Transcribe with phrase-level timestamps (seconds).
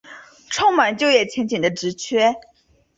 [0.49, 2.33] 充满就业前景的职缺